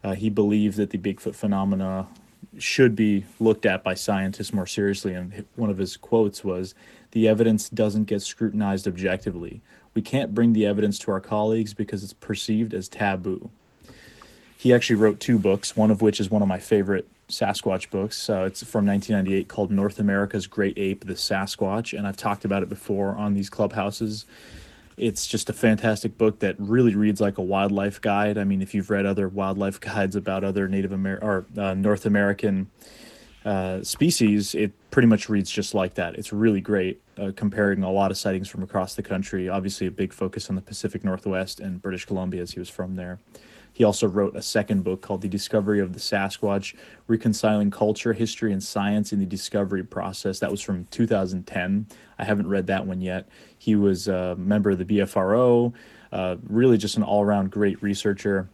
Uh, 0.04 0.14
he 0.14 0.30
believed 0.30 0.78
that 0.78 0.92
the 0.92 0.98
Bigfoot 0.98 1.36
phenomena 1.36 2.08
should 2.58 2.96
be 2.96 3.26
looked 3.40 3.66
at 3.66 3.84
by 3.84 3.94
scientists 3.94 4.54
more 4.54 4.68
seriously, 4.68 5.14
and 5.14 5.46
one 5.56 5.70
of 5.70 5.78
his 5.78 5.98
quotes 5.98 6.44
was, 6.44 6.76
"The 7.12 7.28
evidence 7.28 7.70
doesn't 7.70 8.06
get 8.06 8.22
scrutinized 8.22 8.88
objectively. 8.88 9.62
We 9.94 10.02
can't 10.02 10.34
bring 10.34 10.54
the 10.54 10.66
evidence 10.66 10.98
to 11.00 11.12
our 11.12 11.20
colleagues 11.20 11.74
because 11.74 12.04
it's 12.04 12.14
perceived 12.14 12.74
as 12.74 12.88
taboo." 12.88 13.50
He 14.58 14.74
actually 14.74 14.98
wrote 14.98 15.20
two 15.20 15.40
books, 15.40 15.76
one 15.76 15.90
of 15.90 16.02
which 16.02 16.20
is 16.20 16.30
one 16.30 16.42
of 16.42 16.48
my 16.48 16.60
favorite 16.60 17.08
Sasquatch 17.32 17.90
books. 17.90 18.30
Uh, 18.30 18.44
it's 18.46 18.64
from 18.64 18.86
1998 18.86 19.48
called 19.48 19.72
North 19.72 20.00
America's 20.00 20.46
Great 20.46 20.78
Ape, 20.78 21.06
the 21.06 21.14
Sasquatch, 21.14 21.98
and 21.98 22.06
I've 22.06 22.18
talked 22.18 22.46
about 22.46 22.62
it 22.62 22.70
before 22.70 23.16
on 23.16 23.34
these 23.34 23.50
clubhouses. 23.50 24.26
It's 25.02 25.26
just 25.26 25.50
a 25.50 25.54
fantastic 25.54 26.16
book 26.16 26.40
that 26.40 26.56
really 26.60 26.94
reads 26.94 27.20
like 27.20 27.40
a 27.40 27.42
wildlife 27.42 28.00
guide. 28.00 28.38
I 28.38 28.44
mean, 28.44 28.62
if 28.62 28.76
you've 28.76 28.92
read 28.92 29.08
other 29.08 29.28
wildlife 29.28 29.80
guides 29.80 30.16
about 30.16 30.44
other 30.44 30.68
Native 30.68 30.92
American 30.92 31.28
or 31.28 31.46
uh, 31.58 31.74
North 31.74 32.06
American 32.06 32.70
uh, 33.44 33.82
species, 33.82 34.54
it 34.54 34.74
pretty 34.92 35.08
much 35.08 35.28
reads 35.28 35.50
just 35.50 35.74
like 35.74 35.96
that. 35.96 36.20
It's 36.20 36.32
really 36.32 36.62
great, 36.62 37.02
uh, 37.18 37.32
comparing 37.36 37.82
a 37.82 37.92
lot 37.92 38.12
of 38.12 38.18
sightings 38.18 38.48
from 38.48 38.62
across 38.62 38.94
the 38.94 39.02
country. 39.02 39.50
Obviously, 39.50 39.88
a 39.88 39.92
big 39.92 40.14
focus 40.14 40.50
on 40.50 40.56
the 40.56 40.62
Pacific 40.62 41.04
Northwest 41.04 41.60
and 41.60 41.82
British 41.82 42.06
Columbia, 42.06 42.44
as 42.44 42.52
he 42.52 42.60
was 42.60 42.70
from 42.70 42.96
there. 42.96 43.18
He 43.74 43.84
also 43.84 44.08
wrote 44.08 44.36
a 44.36 44.42
second 44.42 44.84
book 44.84 45.02
called 45.02 45.22
The 45.22 45.28
Discovery 45.28 45.80
of 45.80 45.94
the 45.94 46.00
Sasquatch 46.00 46.76
Reconciling 47.08 47.72
Culture, 47.72 48.14
History, 48.14 48.52
and 48.52 48.62
Science 48.62 49.14
in 49.14 49.20
the 49.20 49.26
Discovery 49.26 49.84
Process. 49.84 50.40
That 50.40 50.52
was 50.52 50.62
from 50.62 50.86
2010. 50.92 51.88
I 52.20 52.24
haven't 52.24 52.48
read 52.48 52.68
that 52.68 52.86
one 52.86 53.02
yet. 53.02 53.28
He 53.58 53.76
was 53.76 54.08
a 54.08 54.36
member 54.36 54.72
of 54.72 54.78
the 54.78 54.86
BFRO, 54.86 55.74
uh, 56.12 56.36
really 56.48 56.78
just 56.78 56.98
an 56.98 57.04
all 57.04 57.24
around 57.24 57.52
great 57.52 57.82
researcher. 57.82 58.50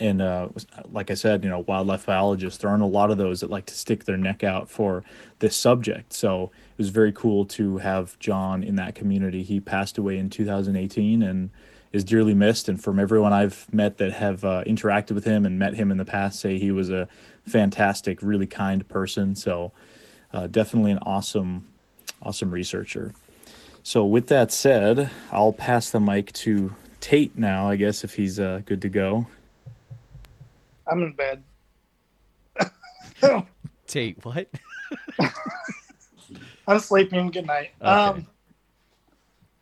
And 0.00 0.22
uh, 0.22 0.48
like 0.92 1.10
I 1.10 1.14
said, 1.14 1.42
you 1.42 1.50
know, 1.50 1.64
wildlife 1.66 2.06
biologists, 2.06 2.60
there 2.60 2.70
aren't 2.70 2.84
a 2.84 2.86
lot 2.86 3.10
of 3.10 3.18
those 3.18 3.40
that 3.40 3.50
like 3.50 3.66
to 3.66 3.74
stick 3.74 4.04
their 4.04 4.16
neck 4.16 4.44
out 4.44 4.70
for 4.70 5.02
this 5.40 5.56
subject. 5.56 6.12
So 6.12 6.44
it 6.44 6.78
was 6.78 6.90
very 6.90 7.10
cool 7.12 7.44
to 7.46 7.78
have 7.78 8.16
John 8.20 8.62
in 8.62 8.76
that 8.76 8.94
community. 8.94 9.42
He 9.42 9.58
passed 9.58 9.98
away 9.98 10.18
in 10.18 10.30
2018 10.30 11.22
and 11.22 11.50
is 11.92 12.04
dearly 12.04 12.34
missed. 12.34 12.68
And 12.68 12.82
from 12.82 12.98
everyone 12.98 13.32
I've 13.32 13.72
met 13.72 13.98
that 13.98 14.12
have 14.12 14.44
uh, 14.44 14.64
interacted 14.64 15.12
with 15.12 15.24
him 15.24 15.46
and 15.46 15.58
met 15.58 15.74
him 15.74 15.90
in 15.90 15.96
the 15.96 16.04
past, 16.04 16.40
say 16.40 16.58
he 16.58 16.70
was 16.70 16.90
a 16.90 17.08
fantastic, 17.46 18.20
really 18.22 18.46
kind 18.46 18.86
person. 18.88 19.34
So 19.34 19.72
uh, 20.32 20.46
definitely 20.46 20.92
an 20.92 20.98
awesome, 21.02 21.66
awesome 22.22 22.50
researcher. 22.50 23.14
So 23.82 24.04
with 24.04 24.26
that 24.26 24.52
said, 24.52 25.10
I'll 25.32 25.52
pass 25.52 25.90
the 25.90 26.00
mic 26.00 26.32
to 26.34 26.74
Tate 27.00 27.38
now. 27.38 27.68
I 27.68 27.76
guess 27.76 28.04
if 28.04 28.14
he's 28.14 28.38
uh, 28.38 28.60
good 28.66 28.82
to 28.82 28.88
go. 28.88 29.26
I'm 30.86 31.02
in 31.02 31.12
bed. 31.12 31.42
Tate, 33.86 34.22
what? 34.24 34.48
I'm 36.66 36.78
sleeping. 36.78 37.30
Good 37.30 37.46
night. 37.46 37.70
Okay. 37.80 37.90
Um, 37.90 38.26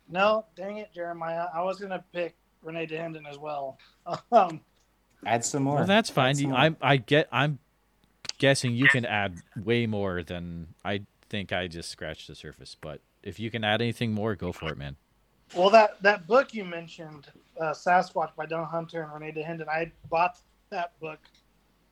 no, 0.09 0.45
dang 0.55 0.77
it, 0.77 0.93
Jeremiah. 0.93 1.45
I 1.53 1.61
was 1.63 1.79
gonna 1.79 2.03
pick 2.13 2.35
Rene 2.61 2.87
Dahinden 2.87 3.27
as 3.29 3.37
well. 3.37 3.77
Um, 4.31 4.61
Add 5.25 5.43
some 5.43 5.63
more. 5.63 5.75
Well, 5.77 5.85
that's 5.85 6.09
fine. 6.09 6.29
Add 6.29 6.37
some 6.37 6.49
more. 6.51 6.59
I 6.59 6.75
I 6.81 6.97
get. 6.97 7.27
I'm 7.31 7.59
guessing 8.37 8.73
you 8.73 8.87
can 8.87 9.03
add 9.03 9.35
way 9.61 9.85
more 9.87 10.23
than 10.23 10.67
I 10.85 11.01
think. 11.29 11.51
I 11.51 11.67
just 11.67 11.89
scratched 11.89 12.27
the 12.27 12.35
surface, 12.35 12.75
but 12.79 13.01
if 13.23 13.39
you 13.39 13.49
can 13.51 13.63
add 13.63 13.81
anything 13.81 14.13
more, 14.13 14.35
go 14.35 14.51
for 14.53 14.69
it, 14.71 14.77
man. 14.77 14.95
well, 15.55 15.69
that 15.71 16.01
that 16.03 16.27
book 16.27 16.53
you 16.53 16.63
mentioned, 16.63 17.27
uh, 17.59 17.71
Sasquatch 17.71 18.35
by 18.35 18.45
Don 18.45 18.65
Hunter 18.65 19.01
and 19.01 19.11
Rene 19.11 19.33
Dahinden, 19.41 19.67
I 19.67 19.91
bought 20.09 20.37
that 20.69 20.97
book 20.99 21.19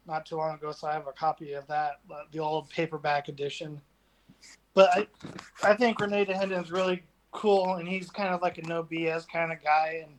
not 0.07 0.25
too 0.25 0.36
long 0.38 0.55
ago, 0.55 0.72
so 0.72 0.88
I 0.88 0.93
have 0.93 1.07
a 1.07 1.12
copy 1.12 1.53
of 1.53 1.65
that, 1.67 2.00
uh, 2.13 2.24
the 2.31 2.39
old 2.39 2.69
paperback 2.69 3.27
edition. 3.27 3.81
But 4.75 4.89
I, 4.93 5.07
I 5.63 5.74
think 5.74 6.00
Rene 6.00 6.25
Dahinden 6.25 6.63
is 6.63 6.72
really 6.72 7.03
cool, 7.36 7.75
and 7.75 7.88
he's 7.88 8.10
kind 8.10 8.34
of 8.34 8.42
like 8.42 8.58
a 8.58 8.62
no 8.63 8.84
BS 8.84 9.27
kind 9.27 9.51
of 9.51 9.63
guy, 9.63 10.04
and 10.04 10.18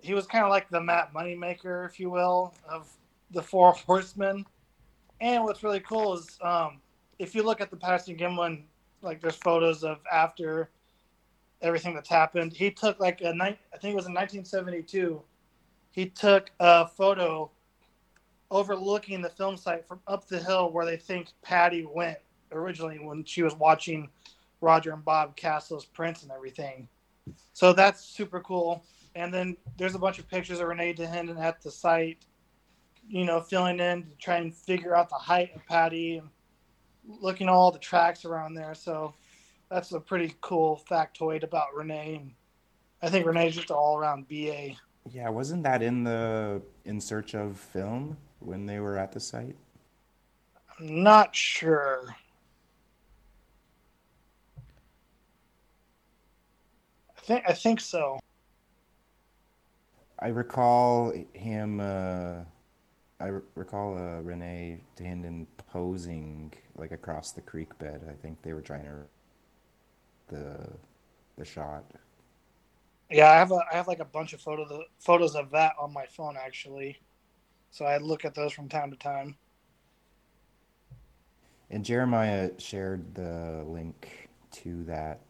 he 0.00 0.14
was 0.14 0.26
kind 0.26 0.44
of 0.44 0.50
like 0.50 0.68
the 0.70 0.80
Matt 0.80 1.12
Moneymaker, 1.12 1.86
if 1.86 2.00
you 2.00 2.10
will, 2.10 2.54
of 2.68 2.88
the 3.30 3.42
Four 3.42 3.72
Horsemen. 3.72 4.44
And 5.20 5.44
what's 5.44 5.62
really 5.62 5.80
cool 5.80 6.14
is 6.14 6.38
um, 6.42 6.80
if 7.18 7.34
you 7.34 7.42
look 7.42 7.60
at 7.60 7.70
the 7.70 7.76
Patterson 7.76 8.16
Gimlin, 8.16 8.62
like 9.02 9.20
there's 9.20 9.36
photos 9.36 9.84
of 9.84 9.98
after 10.10 10.70
everything 11.62 11.94
that's 11.94 12.08
happened. 12.08 12.52
He 12.52 12.70
took 12.70 13.00
like 13.00 13.20
a 13.20 13.34
night, 13.34 13.58
I 13.74 13.78
think 13.78 13.92
it 13.92 13.96
was 13.96 14.06
in 14.06 14.14
1972. 14.14 15.20
He 15.90 16.06
took 16.06 16.50
a 16.60 16.86
photo 16.86 17.50
overlooking 18.50 19.20
the 19.20 19.28
film 19.28 19.56
site 19.56 19.86
from 19.86 20.00
up 20.06 20.26
the 20.26 20.38
hill 20.38 20.70
where 20.70 20.86
they 20.86 20.96
think 20.96 21.28
Patty 21.42 21.84
went 21.84 22.18
originally 22.52 22.98
when 22.98 23.24
she 23.24 23.42
was 23.42 23.54
watching 23.56 24.08
Roger 24.60 24.92
and 24.92 25.04
Bob 25.04 25.36
Castle's 25.36 25.84
prints 25.84 26.22
and 26.22 26.32
everything. 26.32 26.88
So 27.52 27.72
that's 27.72 28.04
super 28.04 28.40
cool. 28.40 28.84
And 29.14 29.32
then 29.32 29.56
there's 29.76 29.94
a 29.94 29.98
bunch 29.98 30.18
of 30.18 30.28
pictures 30.28 30.60
of 30.60 30.68
Rene 30.68 30.94
Dahinden 30.94 31.40
at 31.40 31.60
the 31.60 31.70
site, 31.70 32.24
you 33.08 33.24
know, 33.24 33.40
filling 33.40 33.80
in 33.80 34.04
to 34.04 34.16
try 34.18 34.36
and 34.36 34.54
figure 34.54 34.94
out 34.94 35.08
the 35.08 35.16
height 35.16 35.54
of 35.54 35.64
Patty 35.66 36.18
and 36.18 36.28
looking 37.20 37.48
at 37.48 37.52
all 37.52 37.70
the 37.70 37.78
tracks 37.78 38.24
around 38.24 38.54
there. 38.54 38.74
So 38.74 39.14
that's 39.70 39.92
a 39.92 40.00
pretty 40.00 40.34
cool 40.40 40.82
factoid 40.90 41.42
about 41.42 41.74
Rene. 41.74 42.16
And 42.16 42.32
I 43.02 43.08
think 43.08 43.26
Rene's 43.26 43.56
just 43.56 43.70
an 43.70 43.76
all 43.76 43.98
around 43.98 44.28
BA. 44.28 44.74
Yeah, 45.10 45.28
wasn't 45.30 45.62
that 45.62 45.82
in 45.82 46.04
the 46.04 46.62
In 46.84 47.00
Search 47.00 47.34
of 47.34 47.58
film 47.58 48.16
when 48.40 48.66
they 48.66 48.78
were 48.78 48.98
at 48.98 49.12
the 49.12 49.20
site? 49.20 49.56
I'm 50.78 51.02
not 51.02 51.34
sure. 51.34 52.14
Think 57.28 57.44
I 57.46 57.52
think 57.52 57.78
so. 57.78 58.18
I 60.18 60.28
recall 60.28 61.12
him. 61.34 61.78
Uh, 61.78 62.36
I 63.20 63.26
re- 63.26 63.42
recall 63.54 63.98
uh, 63.98 64.22
Rene 64.22 64.80
Dahinden 64.96 65.46
posing 65.70 66.54
like 66.76 66.90
across 66.90 67.32
the 67.32 67.42
creek 67.42 67.78
bed. 67.78 68.00
I 68.08 68.14
think 68.14 68.40
they 68.40 68.54
were 68.54 68.62
trying 68.62 68.84
to 68.84 70.34
the 70.34 70.70
the 71.36 71.44
shot. 71.44 71.84
Yeah, 73.10 73.30
I 73.30 73.34
have 73.34 73.52
a 73.52 73.60
I 73.70 73.76
have 73.76 73.88
like 73.88 74.00
a 74.00 74.06
bunch 74.06 74.32
of 74.32 74.40
photos 74.40 74.72
photos 74.98 75.34
of 75.34 75.50
that 75.50 75.74
on 75.78 75.92
my 75.92 76.06
phone 76.06 76.34
actually. 76.42 76.98
So 77.70 77.84
I 77.84 77.98
look 77.98 78.24
at 78.24 78.34
those 78.34 78.54
from 78.54 78.70
time 78.70 78.90
to 78.90 78.96
time. 78.96 79.36
And 81.70 81.84
Jeremiah 81.84 82.52
shared 82.56 83.14
the 83.14 83.64
link 83.66 84.30
to 84.52 84.82
that 84.84 85.20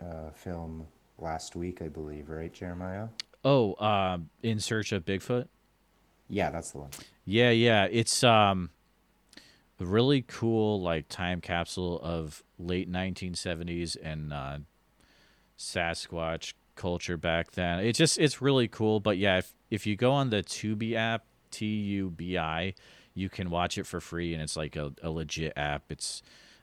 uh, 0.00 0.30
film 0.30 0.86
last 1.18 1.56
week, 1.56 1.82
I 1.82 1.88
believe, 1.88 2.28
right, 2.28 2.52
Jeremiah? 2.52 3.08
Oh, 3.44 3.74
uh, 3.74 4.18
in 4.42 4.60
search 4.60 4.92
of 4.92 5.04
Bigfoot. 5.04 5.48
Yeah, 6.28 6.50
that's 6.50 6.72
the 6.72 6.78
one. 6.78 6.90
Yeah, 7.24 7.50
yeah. 7.50 7.86
It's 7.90 8.22
um 8.22 8.70
a 9.80 9.84
really 9.84 10.22
cool 10.22 10.80
like 10.80 11.08
time 11.08 11.40
capsule 11.40 12.00
of 12.02 12.42
late 12.58 12.90
1970s 12.90 13.96
and 14.02 14.32
uh, 14.32 14.58
Sasquatch 15.58 16.54
culture 16.74 17.16
back 17.16 17.52
then. 17.52 17.80
It 17.80 17.92
just 17.94 18.18
it's 18.18 18.42
really 18.42 18.68
cool. 18.68 19.00
But 19.00 19.18
yeah, 19.18 19.38
if 19.38 19.54
if 19.70 19.86
you 19.86 19.96
go 19.96 20.12
on 20.12 20.30
the 20.30 20.42
Tubi 20.42 20.94
app, 20.94 21.24
T 21.50 21.66
U 21.66 22.10
B 22.10 22.38
I. 22.38 22.74
You 23.14 23.28
can 23.28 23.50
watch 23.50 23.78
it 23.78 23.86
for 23.86 24.00
free, 24.00 24.32
and 24.32 24.40
it's 24.40 24.56
like 24.56 24.76
a, 24.76 24.92
a 25.02 25.10
legit 25.10 25.52
app. 25.56 25.90
It's 25.90 26.22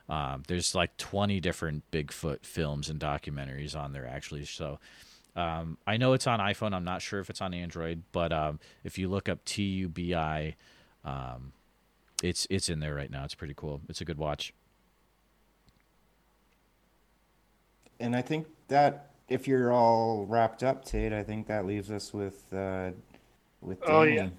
um, 0.09 0.43
there's 0.47 0.75
like 0.75 0.95
20 0.97 1.39
different 1.39 1.83
Bigfoot 1.91 2.45
films 2.45 2.89
and 2.89 2.99
documentaries 2.99 3.75
on 3.75 3.93
there 3.93 4.05
actually. 4.05 4.45
So 4.45 4.79
um, 5.35 5.77
I 5.85 5.97
know 5.97 6.13
it's 6.13 6.27
on 6.27 6.39
iPhone. 6.39 6.73
I'm 6.73 6.83
not 6.83 7.01
sure 7.01 7.19
if 7.19 7.29
it's 7.29 7.41
on 7.41 7.53
Android, 7.53 8.03
but 8.11 8.31
um, 8.31 8.59
if 8.83 8.97
you 8.97 9.09
look 9.09 9.27
up 9.27 9.43
T 9.43 9.63
U 9.63 9.89
B 9.89 10.15
I, 10.15 10.55
um, 11.03 11.51
it's 12.23 12.47
it's 12.49 12.69
in 12.69 12.79
there 12.79 12.95
right 12.95 13.11
now. 13.11 13.25
It's 13.25 13.35
pretty 13.35 13.53
cool. 13.55 13.81
It's 13.89 14.01
a 14.01 14.05
good 14.05 14.17
watch. 14.17 14.53
And 17.99 18.15
I 18.15 18.21
think 18.21 18.47
that 18.67 19.11
if 19.29 19.47
you're 19.47 19.71
all 19.71 20.25
wrapped 20.25 20.63
up, 20.63 20.85
Tate, 20.85 21.13
I 21.13 21.23
think 21.23 21.47
that 21.47 21.65
leaves 21.65 21.91
us 21.91 22.13
with 22.13 22.41
uh, 22.53 22.91
with 23.61 23.79
Oh, 23.85 24.03
yeah. 24.03 24.29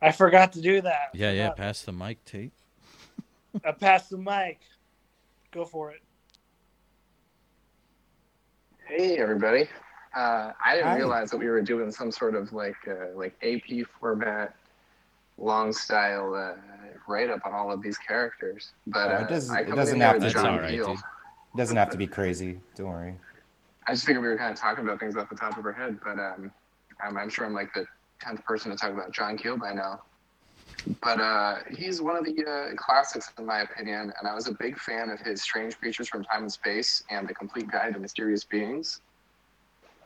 I 0.00 0.12
forgot 0.12 0.52
to 0.54 0.60
do 0.60 0.80
that. 0.82 1.10
Yeah, 1.14 1.32
yeah. 1.32 1.50
Pass 1.50 1.82
the 1.82 1.92
mic, 1.92 2.24
Tate. 2.24 2.52
I 3.64 3.72
passed 3.72 4.10
the 4.10 4.18
mic. 4.18 4.60
Go 5.52 5.64
for 5.64 5.90
it. 5.92 6.00
Hey 8.86 9.16
everybody! 9.18 9.68
Uh, 10.14 10.52
I 10.64 10.74
didn't 10.74 10.88
Hi. 10.90 10.96
realize 10.96 11.30
that 11.30 11.38
we 11.38 11.46
were 11.48 11.60
doing 11.62 11.90
some 11.90 12.10
sort 12.12 12.34
of 12.34 12.52
like 12.52 12.76
uh, 12.88 13.16
like 13.16 13.34
AP 13.42 13.86
format, 14.00 14.54
long 15.38 15.72
style 15.72 16.34
uh, 16.34 16.54
write 17.08 17.30
up 17.30 17.40
on 17.44 17.52
all 17.52 17.72
of 17.72 17.82
these 17.82 17.98
characters. 17.98 18.72
But 18.86 19.10
Oh, 19.10 19.16
it 19.20 19.22
uh, 19.24 19.28
doesn't- 19.28 19.56
I 19.56 19.60
it 19.60 19.66
come 19.68 19.76
doesn't 19.76 19.94
in 19.96 20.00
have 20.02 20.14
with 20.14 20.22
to 20.22 20.28
be. 20.28 20.32
John 20.34 20.46
all 20.46 20.60
right, 20.60 20.72
It 20.74 21.56
doesn't 21.56 21.76
have 21.76 21.90
to 21.90 21.96
be 21.98 22.06
crazy. 22.06 22.60
Don't 22.76 22.88
worry. 22.88 23.18
I 23.88 23.92
just 23.92 24.04
figured 24.04 24.22
we 24.22 24.28
were 24.28 24.36
kind 24.36 24.52
of 24.52 24.58
talking 24.58 24.84
about 24.84 24.98
things 25.00 25.16
off 25.16 25.28
the 25.30 25.36
top 25.36 25.56
of 25.58 25.64
our 25.64 25.72
head, 25.72 25.98
but 26.04 26.18
um, 26.18 26.50
I'm, 27.00 27.16
I'm 27.16 27.30
sure 27.30 27.46
I'm 27.46 27.54
like 27.54 27.72
the 27.72 27.86
tenth 28.20 28.44
person 28.44 28.70
to 28.72 28.76
talk 28.76 28.90
about 28.90 29.12
John 29.12 29.36
Keel 29.38 29.56
by 29.56 29.72
now. 29.72 30.02
But 31.02 31.20
uh, 31.20 31.56
he's 31.76 32.00
one 32.00 32.16
of 32.16 32.24
the 32.24 32.44
uh, 32.44 32.74
classics 32.76 33.32
in 33.38 33.46
my 33.46 33.60
opinion, 33.62 34.12
and 34.18 34.28
I 34.28 34.34
was 34.34 34.48
a 34.48 34.52
big 34.52 34.78
fan 34.78 35.10
of 35.10 35.20
his 35.20 35.42
Strange 35.42 35.78
Creatures 35.78 36.08
from 36.08 36.24
Time 36.24 36.42
and 36.42 36.52
Space 36.52 37.02
and 37.10 37.28
The 37.28 37.34
Complete 37.34 37.70
Guide 37.70 37.94
to 37.94 38.00
Mysterious 38.00 38.44
Beings, 38.44 39.00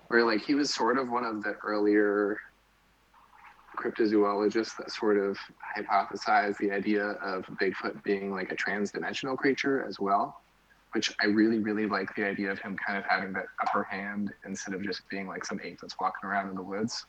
where 0.09 0.25
like 0.25 0.41
he 0.41 0.55
was 0.55 0.73
sort 0.73 0.99
of 0.99 1.11
one 1.11 1.25
of 1.25 1.43
the 1.43 1.57
earlier 1.65 2.39
cryptozoologists 3.77 4.77
that 4.77 4.91
sort 4.91 5.17
of 5.17 5.39
hypothesized 5.77 6.59
the 6.59 6.71
idea 6.71 7.05
of 7.05 7.47
Bigfoot 7.61 8.03
being 8.03 8.33
like 8.33 8.53
a 8.53 8.55
trans-dimensional 8.55 9.37
creature 9.37 9.85
as 9.87 9.99
well 9.99 10.41
which 10.93 11.15
I 11.21 11.27
really, 11.27 11.59
really 11.59 11.87
like 11.87 12.15
the 12.17 12.25
idea 12.25 12.51
of 12.51 12.59
him 12.59 12.77
kind 12.77 12.99
of 12.99 13.05
having 13.09 13.33
that 13.35 13.47
upper 13.63 13.85
hand 13.85 14.33
instead 14.45 14.75
of 14.75 14.83
just 14.83 15.09
being 15.09 15.29
like 15.29 15.45
some 15.45 15.61
ape 15.63 15.79
that's 15.81 15.99
walking 16.01 16.29
around 16.29 16.49
in 16.49 16.57
the 16.57 16.63
woods. 16.63 17.07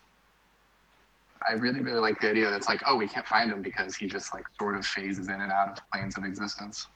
I 1.47 1.53
really, 1.53 1.81
really 1.81 1.99
like 1.99 2.21
the 2.21 2.29
idea 2.29 2.49
that's 2.49 2.67
like, 2.67 2.81
oh, 2.85 2.95
we 2.95 3.07
can't 3.07 3.25
find 3.25 3.51
him 3.51 3.61
because 3.61 3.95
he 3.95 4.07
just 4.07 4.33
like 4.33 4.45
sort 4.59 4.75
of 4.75 4.85
phases 4.85 5.27
in 5.27 5.41
and 5.41 5.51
out 5.51 5.69
of 5.69 5.91
planes 5.91 6.17
of 6.17 6.23
existence. 6.23 6.87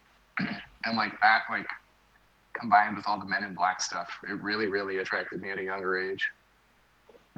and 0.84 0.96
like 0.96 1.12
that, 1.20 1.42
like 1.50 1.66
combined 2.54 2.96
with 2.96 3.06
all 3.06 3.18
the 3.18 3.26
men 3.26 3.44
in 3.44 3.54
black 3.54 3.82
stuff, 3.82 4.10
it 4.28 4.40
really, 4.42 4.66
really 4.66 4.98
attracted 4.98 5.40
me 5.40 5.50
at 5.50 5.58
a 5.58 5.64
younger 5.64 5.98
age. 5.98 6.28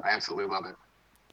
I 0.03 0.09
absolutely 0.09 0.53
love 0.53 0.65
it. 0.65 0.75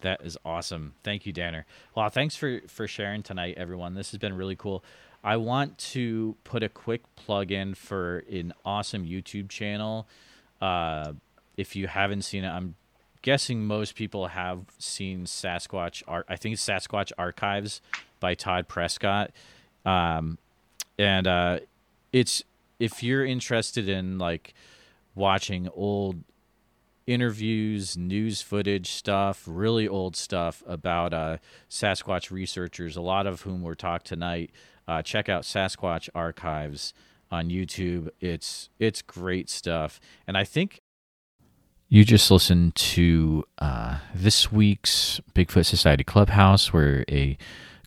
That 0.01 0.21
is 0.23 0.37
awesome. 0.45 0.95
Thank 1.05 1.27
you, 1.27 1.33
Danner. 1.33 1.67
Well, 1.95 2.09
thanks 2.09 2.35
for 2.35 2.61
for 2.69 2.89
sharing 2.89 3.23
tonight, 3.23 3.55
everyone. 3.57 3.95
This 3.95 4.11
has 4.13 4.19
been 4.19 4.35
really 4.35 4.57
cool. 4.57 4.83
I 5.23 5.37
want 5.37 5.77
to 5.79 6.37
put 6.45 6.63
a 6.63 6.69
quick 6.69 7.03
plug 7.17 7.53
in 7.53 7.75
for 7.75 8.25
an 8.31 8.55
awesome 8.65 9.05
YouTube 9.05 9.51
channel. 9.51 10.09
Uh, 10.61 11.13
if 11.59 11.77
you 11.77 11.89
haven't 11.89 12.23
seen 12.23 12.45
it, 12.45 12.49
I'm 12.49 12.75
guessing 13.23 13.65
most 13.65 13.95
people 13.95 14.29
have 14.29 14.65
seen 14.79 15.25
Sasquatch. 15.25 16.03
Ar- 16.09 16.25
I 16.29 16.37
think 16.37 16.55
it's 16.55 16.67
Sasquatch 16.67 17.13
Archives 17.19 17.81
by 18.19 18.35
Todd 18.35 18.69
Prescott. 18.69 19.31
Um, 19.85 20.39
and 20.99 21.27
uh, 21.27 21.61
it's 22.13 22.43
if 22.79 23.03
you're 23.03 23.25
interested 23.25 23.89
in 23.89 24.19
like 24.19 24.55
watching 25.15 25.69
old 25.75 26.23
interviews, 27.07 27.97
news 27.97 28.41
footage 28.41 28.91
stuff, 28.91 29.45
really 29.47 29.89
old 29.89 30.17
stuff 30.17 30.63
about 30.67 31.13
uh, 31.13 31.39
Sasquatch 31.69 32.31
researchers, 32.31 32.97
a 32.97 33.01
lot 33.01 33.27
of 33.27 33.43
whom 33.43 33.63
were 33.63 33.75
talked 33.75 34.07
tonight. 34.07 34.51
Uh, 34.87 35.03
check 35.03 35.29
out 35.29 35.43
Sasquatch 35.43 36.09
Archives 36.15 36.95
on 37.31 37.49
YouTube. 37.49 38.11
It's 38.21 38.71
it's 38.79 39.03
great 39.03 39.49
stuff, 39.49 40.01
and 40.27 40.37
I 40.37 40.45
think 40.45 40.81
you 41.93 42.05
just 42.05 42.31
listened 42.31 42.77
to 42.77 43.45
uh, 43.59 43.99
this 44.15 44.53
week's 44.53 45.21
Bigfoot 45.35 45.67
Society 45.67 46.05
Clubhouse, 46.05 46.73
where 46.73 47.05
a 47.11 47.37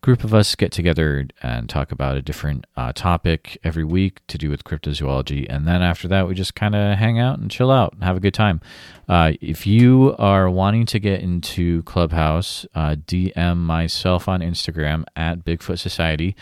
group 0.04 0.26
of 0.26 0.34
us 0.34 0.54
get 0.54 0.70
together 0.70 1.26
and 1.42 1.70
talk 1.70 1.90
about 1.94 2.18
a 2.18 2.22
different 2.22 2.68
uh, 2.76 2.92
topic 2.92 3.58
every 3.64 3.86
week 3.86 4.20
to 4.28 4.38
do 4.38 4.50
with 4.50 4.66
cryptozoology. 4.66 5.48
And 5.50 5.66
then 5.66 5.82
after 5.82 6.10
that, 6.10 6.28
we 6.28 6.36
just 6.36 6.56
kind 6.56 6.76
of 6.76 6.98
hang 6.98 7.20
out 7.20 7.40
and 7.40 7.50
chill 7.50 7.72
out 7.72 7.94
and 7.94 8.04
have 8.04 8.18
a 8.18 8.20
good 8.20 8.34
time. 8.34 8.60
Uh, 9.08 9.32
if 9.40 9.66
you 9.66 10.14
are 10.20 10.50
wanting 10.50 10.86
to 10.88 11.00
get 11.00 11.22
into 11.22 11.84
Clubhouse, 11.84 12.66
uh, 12.76 12.98
DM 13.08 13.58
myself 13.58 14.28
on 14.28 14.42
Instagram 14.42 15.06
at 15.16 15.46
Bigfoot 15.46 15.80
Society. 15.80 16.36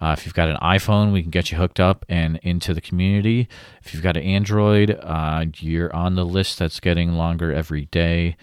Uh, 0.00 0.14
if 0.16 0.24
you've 0.24 0.34
got 0.34 0.48
an 0.48 0.56
iPhone, 0.62 1.12
we 1.12 1.20
can 1.20 1.32
get 1.32 1.50
you 1.50 1.58
hooked 1.58 1.80
up 1.80 2.06
and 2.08 2.38
into 2.44 2.72
the 2.72 2.80
community. 2.80 3.48
If 3.82 3.92
you've 3.92 4.02
got 4.02 4.16
an 4.16 4.22
Android, 4.22 4.96
uh, 5.02 5.46
you're 5.56 5.94
on 5.94 6.14
the 6.14 6.24
list 6.24 6.60
that's 6.60 6.78
getting 6.78 7.14
longer 7.14 7.52
every 7.52 7.86
day. 7.86 8.36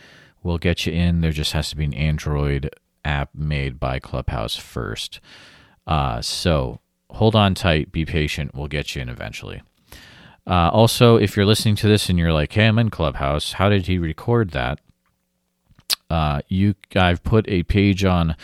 We'll 0.44 0.58
get 0.58 0.86
you 0.86 0.92
in. 0.92 1.22
There 1.22 1.32
just 1.32 1.54
has 1.54 1.70
to 1.70 1.78
be 1.78 1.86
an 1.86 1.94
Android 1.94 2.70
app 3.06 3.30
made 3.34 3.80
by 3.80 4.00
Clubhouse 4.00 4.56
first. 4.56 5.20
Uh, 5.88 6.22
so 6.22 6.80
hold 7.12 7.36
on 7.36 7.54
tight, 7.56 7.92
be 7.92 8.06
patient. 8.06 8.54
We'll 8.56 8.68
get 8.68 8.96
you 8.96 9.02
in 9.02 9.10
eventually. 9.10 9.62
Uh, 10.48 10.70
also, 10.72 11.16
if 11.16 11.36
you're 11.36 11.46
listening 11.46 11.76
to 11.78 11.88
this 11.88 12.10
and 12.10 12.20
you're 12.20 12.34
like, 12.34 12.52
"Hey, 12.54 12.68
I'm 12.68 12.78
in 12.78 12.90
Clubhouse. 12.90 13.54
How 13.54 13.70
did 13.70 13.88
he 13.88 13.98
record 13.98 14.52
that?" 14.52 14.80
Uh, 16.10 16.42
you, 16.48 16.76
I've 16.96 17.24
put 17.24 17.48
a 17.48 17.64
page 17.64 18.04
on 18.06 18.36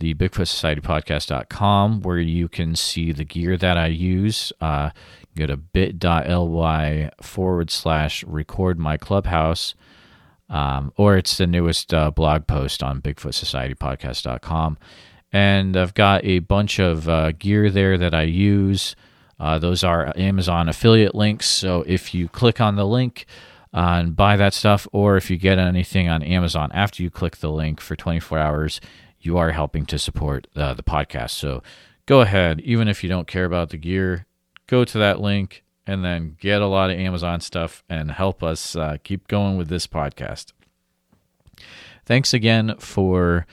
the 0.00 0.14
Bigfoot 0.14 0.48
Society 0.48 0.80
Podcast.com 0.80 2.00
where 2.02 2.18
you 2.18 2.48
can 2.48 2.74
see 2.74 3.12
the 3.12 3.24
gear 3.24 3.56
that 3.56 3.76
I 3.76 3.86
use. 3.86 4.52
Uh, 4.60 4.90
go 5.36 5.46
to 5.46 5.56
bit.ly 5.56 7.10
forward 7.22 7.70
slash 7.70 8.24
record 8.24 8.78
my 8.78 8.96
clubhouse 8.96 9.74
um, 10.48 10.92
or 10.96 11.16
it's 11.16 11.36
the 11.36 11.46
newest 11.46 11.92
uh, 11.92 12.10
blog 12.10 12.46
post 12.46 12.82
on 12.82 13.00
BigfootSocietyPodcast.com. 13.00 14.78
And 15.32 15.76
I've 15.76 15.94
got 15.94 16.24
a 16.24 16.38
bunch 16.40 16.78
of 16.78 17.08
uh, 17.08 17.32
gear 17.32 17.70
there 17.70 17.98
that 17.98 18.14
I 18.14 18.22
use. 18.22 18.94
Uh, 19.40 19.58
those 19.58 19.82
are 19.82 20.12
Amazon 20.16 20.68
affiliate 20.68 21.14
links. 21.14 21.46
So 21.46 21.82
if 21.86 22.14
you 22.14 22.28
click 22.28 22.60
on 22.60 22.76
the 22.76 22.86
link 22.86 23.26
and 23.72 24.14
buy 24.14 24.36
that 24.36 24.54
stuff, 24.54 24.86
or 24.92 25.16
if 25.16 25.30
you 25.30 25.36
get 25.36 25.58
anything 25.58 26.08
on 26.08 26.22
Amazon 26.22 26.70
after 26.72 27.02
you 27.02 27.10
click 27.10 27.38
the 27.38 27.50
link 27.50 27.80
for 27.80 27.96
24 27.96 28.38
hours, 28.38 28.80
you 29.18 29.36
are 29.36 29.50
helping 29.50 29.86
to 29.86 29.98
support 29.98 30.46
the 30.54 30.76
podcast. 30.86 31.30
So 31.30 31.62
go 32.06 32.20
ahead, 32.20 32.60
even 32.60 32.86
if 32.86 33.02
you 33.02 33.08
don't 33.08 33.26
care 33.26 33.44
about 33.44 33.70
the 33.70 33.76
gear, 33.76 34.26
go 34.68 34.84
to 34.84 34.98
that 34.98 35.20
link 35.20 35.63
and 35.86 36.04
then 36.04 36.36
get 36.40 36.62
a 36.62 36.66
lot 36.66 36.90
of 36.90 36.98
Amazon 36.98 37.40
stuff 37.40 37.84
and 37.88 38.10
help 38.10 38.42
us 38.42 38.74
uh, 38.76 38.96
keep 39.02 39.28
going 39.28 39.56
with 39.56 39.68
this 39.68 39.86
podcast. 39.86 40.52
Thanks 42.06 42.34
again 42.34 42.74
for 42.78 43.46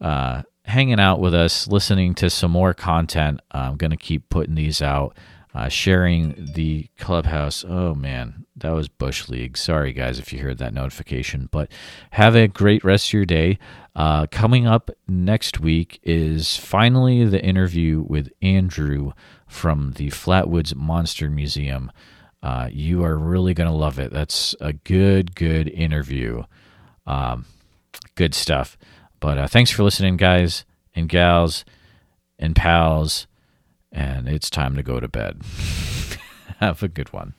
uh, 0.00 0.42
hanging 0.64 1.00
out 1.00 1.20
with 1.20 1.34
us, 1.34 1.68
listening 1.68 2.14
to 2.16 2.30
some 2.30 2.50
more 2.50 2.74
content. 2.74 3.40
I'm 3.50 3.76
going 3.76 3.90
to 3.90 3.96
keep 3.96 4.28
putting 4.28 4.54
these 4.54 4.82
out, 4.82 5.16
uh, 5.56 5.68
sharing 5.68 6.34
the 6.54 6.86
clubhouse. 6.98 7.64
Oh, 7.66 7.94
man, 7.94 8.44
that 8.54 8.74
was 8.74 8.88
Bush 8.88 9.30
League. 9.30 9.56
Sorry, 9.56 9.94
guys, 9.94 10.18
if 10.18 10.30
you 10.30 10.40
heard 10.40 10.58
that 10.58 10.74
notification, 10.74 11.48
but 11.50 11.70
have 12.10 12.36
a 12.36 12.46
great 12.46 12.84
rest 12.84 13.08
of 13.08 13.12
your 13.14 13.24
day. 13.24 13.58
Uh, 13.94 14.26
coming 14.30 14.66
up 14.66 14.90
next 15.08 15.58
week 15.58 15.98
is 16.02 16.58
finally 16.58 17.24
the 17.24 17.42
interview 17.42 18.04
with 18.06 18.28
Andrew 18.42 19.12
from 19.46 19.92
the 19.92 20.08
Flatwoods 20.08 20.74
Monster 20.74 21.30
Museum. 21.30 21.90
Uh, 22.42 22.68
you 22.70 23.02
are 23.02 23.16
really 23.16 23.54
going 23.54 23.70
to 23.70 23.74
love 23.74 23.98
it. 23.98 24.12
That's 24.12 24.54
a 24.60 24.74
good, 24.74 25.34
good 25.34 25.68
interview. 25.70 26.42
Um, 27.06 27.46
good 28.14 28.34
stuff. 28.34 28.76
But 29.20 29.38
uh, 29.38 29.46
thanks 29.46 29.70
for 29.70 29.84
listening, 29.84 30.18
guys 30.18 30.66
and 30.94 31.08
gals 31.08 31.64
and 32.38 32.54
pals. 32.54 33.26
And 33.96 34.28
it's 34.28 34.50
time 34.50 34.76
to 34.76 34.82
go 34.82 35.00
to 35.00 35.08
bed. 35.08 35.40
Have 36.58 36.82
a 36.82 36.88
good 36.88 37.14
one. 37.14 37.32